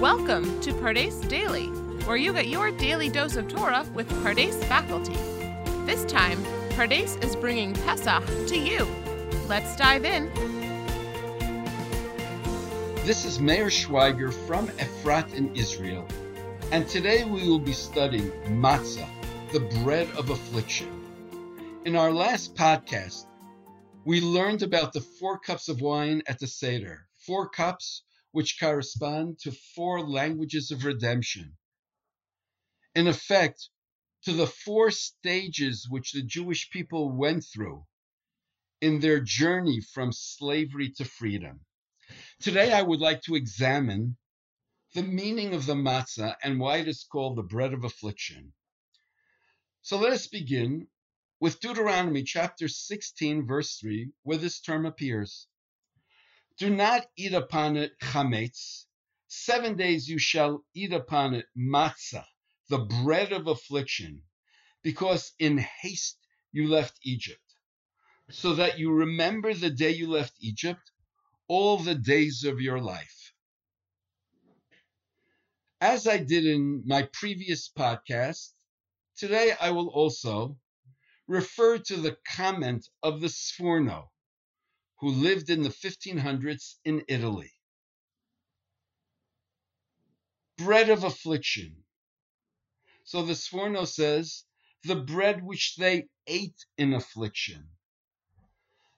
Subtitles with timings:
[0.00, 1.66] Welcome to Pardes Daily,
[2.06, 5.12] where you get your daily dose of Torah with Pardes faculty.
[5.84, 8.88] This time, Pardes is bringing Pesach to you.
[9.46, 10.32] Let's dive in.
[13.04, 16.08] This is Meir Schweiger from Efrat in Israel,
[16.72, 19.06] and today we will be studying matzah,
[19.52, 20.88] the bread of affliction.
[21.84, 23.26] In our last podcast,
[24.06, 29.38] we learned about the four cups of wine at the Seder, four cups which correspond
[29.40, 31.56] to four languages of redemption.
[32.94, 33.68] In effect,
[34.24, 37.86] to the four stages which the Jewish people went through
[38.80, 41.60] in their journey from slavery to freedom.
[42.40, 44.16] Today, I would like to examine
[44.94, 48.52] the meaning of the matzah and why it is called the bread of affliction.
[49.82, 50.88] So let us begin
[51.38, 55.46] with Deuteronomy chapter 16, verse 3, where this term appears.
[56.60, 58.84] Do not eat upon it chametz.
[59.28, 62.26] Seven days you shall eat upon it matzah,
[62.68, 64.24] the bread of affliction,
[64.82, 66.18] because in haste
[66.52, 67.56] you left Egypt,
[68.28, 70.92] so that you remember the day you left Egypt
[71.48, 73.32] all the days of your life.
[75.80, 78.52] As I did in my previous podcast,
[79.16, 80.58] today I will also
[81.26, 84.08] refer to the comment of the Sforno,
[85.00, 87.52] who lived in the 1500s in Italy.
[90.58, 91.84] Bread of affliction.
[93.04, 94.44] So the Sforno says,
[94.84, 97.68] the bread which they ate in affliction.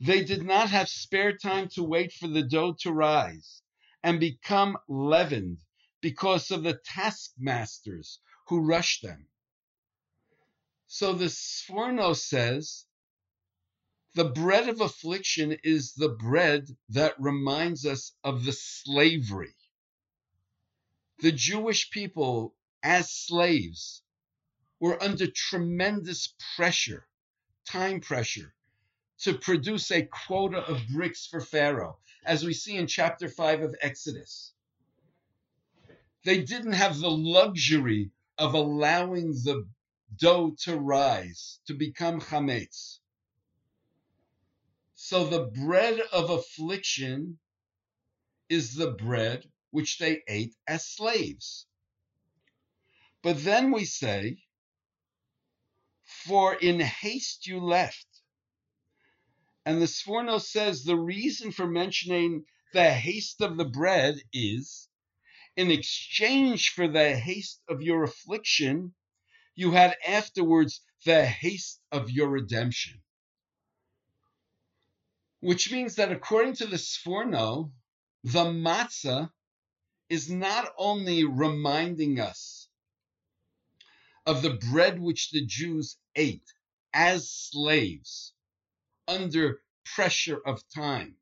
[0.00, 3.62] They did not have spare time to wait for the dough to rise
[4.02, 5.58] and become leavened
[6.02, 9.26] because of the taskmasters who rushed them.
[10.86, 12.85] So the Sforno says
[14.16, 19.54] the bread of affliction is the bread that reminds us of the slavery.
[21.18, 24.00] The Jewish people, as slaves,
[24.80, 27.06] were under tremendous pressure,
[27.66, 28.54] time pressure,
[29.18, 33.76] to produce a quota of bricks for Pharaoh, as we see in chapter 5 of
[33.82, 34.54] Exodus.
[36.24, 39.68] They didn't have the luxury of allowing the
[40.16, 43.00] dough to rise, to become chametz.
[44.98, 47.38] So the bread of affliction
[48.48, 51.66] is the bread which they ate as slaves.
[53.22, 54.42] But then we say,
[56.04, 58.06] For in haste you left.
[59.66, 64.88] And the Sforno says the reason for mentioning the haste of the bread is
[65.56, 68.94] in exchange for the haste of your affliction,
[69.54, 73.02] you had afterwards the haste of your redemption
[75.40, 77.72] which means that according to the Sforno,
[78.24, 79.30] the matzah
[80.08, 82.68] is not only reminding us
[84.24, 86.52] of the bread which the Jews ate
[86.92, 88.32] as slaves
[89.06, 91.16] under pressure of time,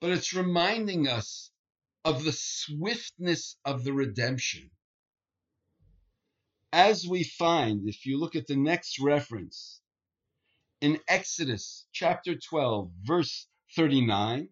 [0.00, 1.50] but it's reminding us
[2.04, 4.70] of the swiftness of the redemption.
[6.72, 9.80] As we find, if you look at the next reference,
[10.80, 13.46] in Exodus chapter 12, verse
[13.76, 14.48] 39.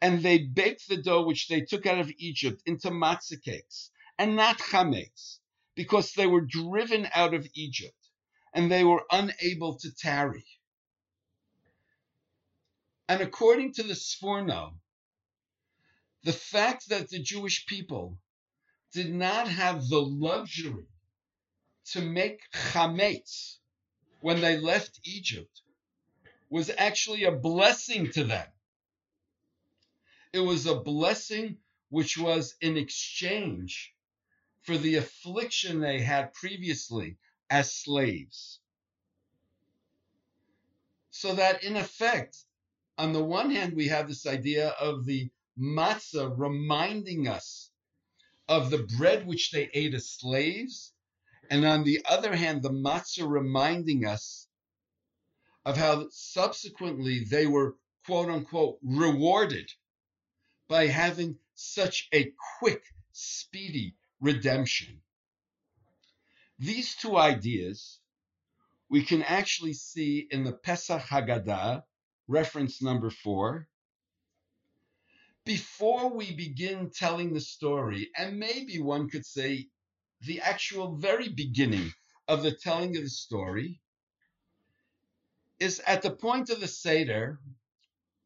[0.00, 4.36] And they baked the dough which they took out of Egypt into matzah cakes and
[4.36, 5.38] not chametz,
[5.74, 7.94] because they were driven out of Egypt
[8.52, 10.44] and they were unable to tarry.
[13.08, 14.74] And according to the Sforno,
[16.24, 18.18] the fact that the Jewish people
[18.92, 20.88] did not have the luxury
[21.92, 23.57] to make chametz,
[24.20, 25.62] when they left Egypt
[26.50, 28.46] was actually a blessing to them.
[30.32, 31.58] It was a blessing
[31.90, 33.94] which was in exchange
[34.62, 37.16] for the affliction they had previously
[37.48, 38.60] as slaves.
[41.10, 42.36] So that in effect,
[42.98, 47.70] on the one hand, we have this idea of the matzah reminding us
[48.48, 50.92] of the bread which they ate as slaves,
[51.50, 54.46] and on the other hand, the matzah reminding us
[55.64, 59.70] of how subsequently they were quote unquote rewarded
[60.68, 65.00] by having such a quick, speedy redemption.
[66.58, 68.00] These two ideas
[68.88, 71.84] we can actually see in the Pesach Haggadah,
[72.26, 73.68] reference number four.
[75.44, 79.68] Before we begin telling the story, and maybe one could say
[80.22, 81.92] the actual very beginning
[82.26, 83.80] of the telling of the story
[85.58, 87.40] is at the point of the Seder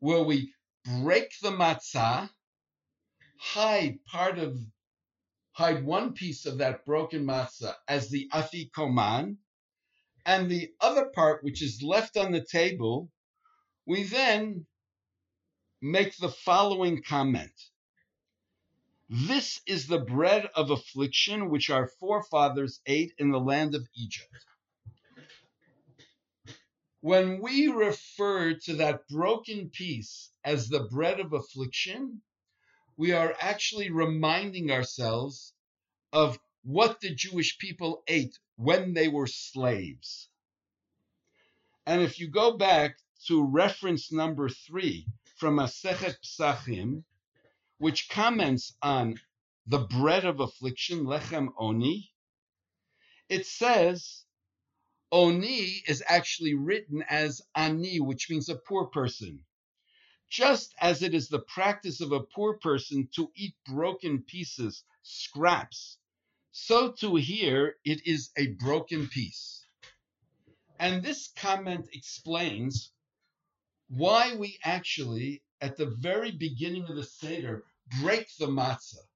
[0.01, 0.53] where we
[0.85, 2.29] break the matzah,
[3.39, 4.59] hide part of
[5.53, 9.37] hide one piece of that broken matzah as the afikoman,
[10.25, 13.11] and the other part which is left on the table,
[13.87, 14.67] we then
[15.81, 17.53] make the following comment.
[19.15, 24.35] This is the bread of affliction which our forefathers ate in the land of Egypt.
[27.03, 32.23] When we refer to that broken piece as the bread of affliction,
[32.97, 35.53] we are actually reminding ourselves
[36.11, 40.31] of what the Jewish people ate when they were slaves.
[41.85, 45.07] And if you go back to reference number three
[45.37, 47.05] from Masechet Psachim,
[47.83, 49.17] which comments on
[49.67, 52.13] the bread of affliction, lechem oni,
[53.29, 54.23] it says
[55.11, 59.41] Oni is actually written as ani, which means a poor person.
[60.31, 65.99] Just as it is the practice of a poor person to eat broken pieces, scraps,
[66.53, 69.67] so too here it is a broken piece.
[70.79, 72.93] And this comment explains
[73.89, 77.65] why we actually, at the very beginning of the Seder,
[78.01, 79.07] break the matzah.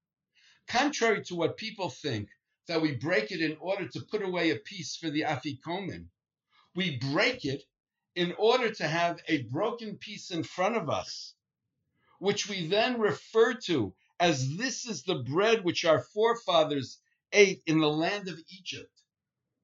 [0.66, 2.28] Contrary to what people think,
[2.66, 6.06] that we break it in order to put away a piece for the afikomen.
[6.74, 7.62] We break it
[8.14, 11.34] in order to have a broken piece in front of us,
[12.18, 16.98] which we then refer to as this is the bread which our forefathers
[17.32, 18.90] ate in the land of Egypt,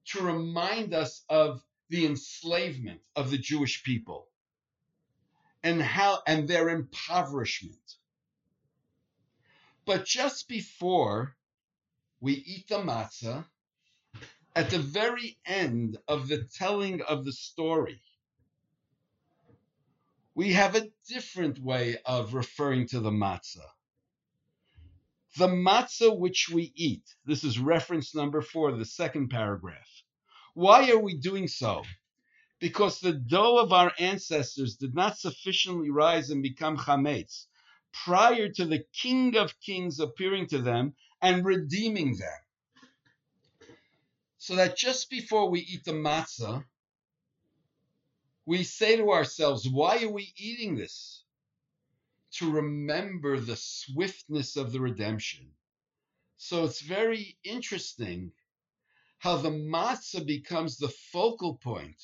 [0.05, 4.29] to remind us of the enslavement of the Jewish people
[5.63, 7.97] and how and their impoverishment.
[9.85, 11.37] But just before
[12.21, 13.45] we eat the matzah
[14.55, 18.01] at the very end of the telling of the story.
[20.35, 23.69] We have a different way of referring to the matzah.
[25.37, 29.89] The matzah which we eat, this is reference number four, the second paragraph.
[30.55, 31.83] Why are we doing so?
[32.61, 37.47] Because the dough of our ancestors did not sufficiently rise and become chametz
[38.05, 43.69] prior to the King of Kings appearing to them and redeeming them.
[44.39, 46.65] So that just before we eat the matzah,
[48.45, 51.23] we say to ourselves, why are we eating this?
[52.39, 55.47] To remember the swiftness of the redemption.
[56.39, 58.33] So it's very interesting
[59.19, 62.03] how the matzah becomes the focal point,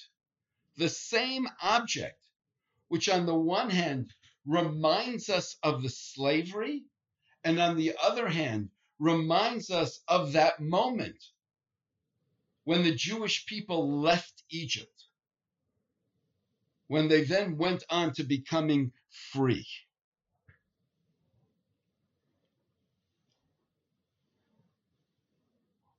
[0.77, 2.25] the same object,
[2.87, 4.15] which on the one hand
[4.49, 6.83] reminds us of the slavery,
[7.45, 11.23] and on the other hand reminds us of that moment
[12.65, 15.05] when the Jewish people left Egypt,
[16.87, 18.93] when they then went on to becoming
[19.33, 19.67] free.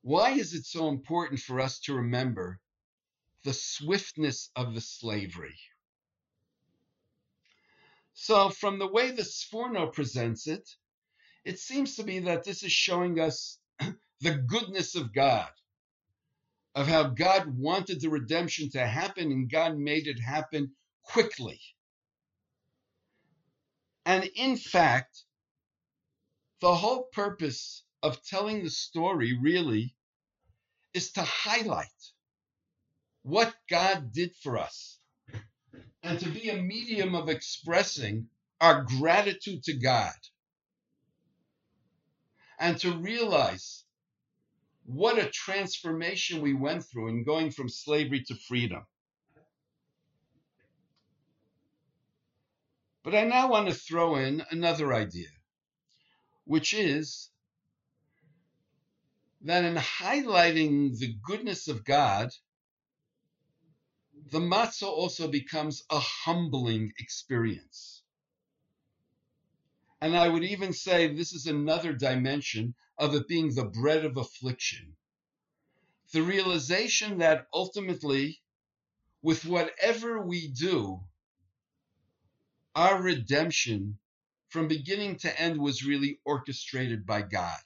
[0.01, 2.59] Why is it so important for us to remember
[3.43, 5.57] the swiftness of the slavery?
[8.21, 10.69] So, from the way the Sforno presents it,
[11.45, 13.57] it seems to me that this is showing us
[14.19, 15.49] the goodness of God,
[16.75, 21.61] of how God wanted the redemption to happen and God made it happen quickly.
[24.05, 25.23] And in fact,
[26.59, 29.95] the whole purpose of telling the story really
[30.93, 32.11] is to highlight
[33.23, 34.98] what God did for us
[36.03, 38.27] and to be a medium of expressing
[38.61, 40.13] our gratitude to God
[42.59, 43.83] and to realize
[44.85, 48.85] what a transformation we went through in going from slavery to freedom.
[53.03, 55.29] But I now want to throw in another idea,
[56.45, 57.29] which is
[59.41, 62.29] that in highlighting the goodness of God,
[64.31, 68.03] the matzah also becomes a humbling experience.
[70.01, 74.17] And I would even say this is another dimension of it being the bread of
[74.17, 74.95] affliction.
[76.11, 78.41] The realization that ultimately,
[79.21, 81.01] with whatever we do,
[82.75, 83.99] our redemption
[84.47, 87.61] from beginning to end was really orchestrated by God.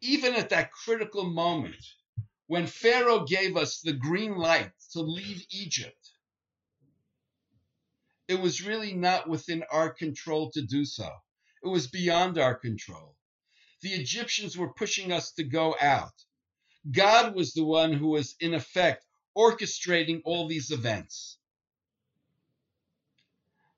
[0.00, 1.84] Even at that critical moment
[2.46, 6.10] when Pharaoh gave us the green light to leave Egypt,
[8.28, 11.10] it was really not within our control to do so.
[11.62, 13.16] It was beyond our control.
[13.80, 16.12] The Egyptians were pushing us to go out.
[16.90, 19.04] God was the one who was, in effect,
[19.36, 21.38] orchestrating all these events.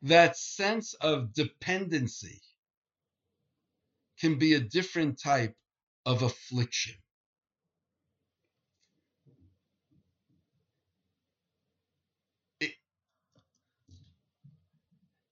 [0.03, 2.41] That sense of dependency
[4.21, 5.57] can be a different type
[6.05, 6.95] of affliction.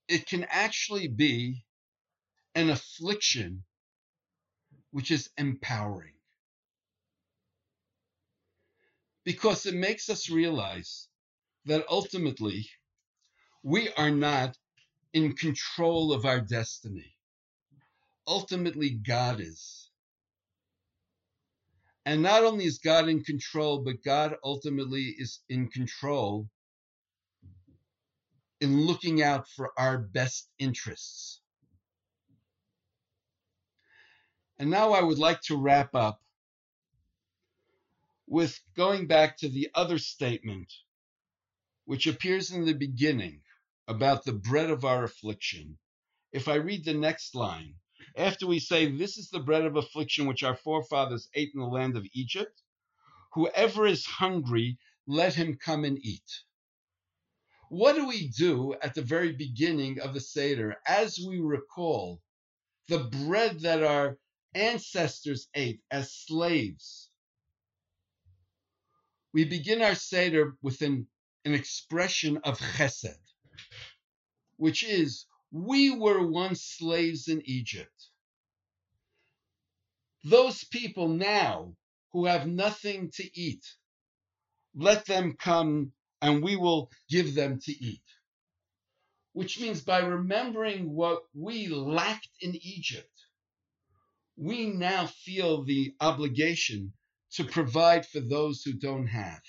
[0.08, 1.64] It can actually be
[2.54, 3.64] an affliction
[4.90, 6.14] which is empowering
[9.24, 11.08] because it makes us realize
[11.66, 12.66] that ultimately
[13.62, 14.56] we are not
[15.12, 17.16] in control of our destiny.
[18.26, 19.90] Ultimately, God is.
[22.06, 26.48] And not only is God in control, but God ultimately is in control
[28.64, 31.42] in looking out for our best interests.
[34.58, 36.22] And now I would like to wrap up
[38.26, 40.72] with going back to the other statement,
[41.84, 43.42] which appears in the beginning
[43.86, 45.76] about the bread of our affliction.
[46.32, 47.74] If I read the next line,
[48.16, 51.66] after we say, This is the bread of affliction which our forefathers ate in the
[51.66, 52.62] land of Egypt,
[53.34, 56.44] whoever is hungry, let him come and eat.
[57.70, 62.20] What do we do at the very beginning of the Seder as we recall
[62.88, 64.18] the bread that our
[64.54, 67.10] ancestors ate as slaves?
[69.32, 71.08] We begin our Seder with an,
[71.44, 73.18] an expression of chesed,
[74.56, 78.10] which is, we were once slaves in Egypt.
[80.24, 81.76] Those people now
[82.12, 83.64] who have nothing to eat,
[84.74, 85.92] let them come
[86.24, 88.00] and we will give them to eat.
[89.34, 93.12] Which means by remembering what we lacked in Egypt,
[94.34, 96.94] we now feel the obligation
[97.32, 99.42] to provide for those who don't have.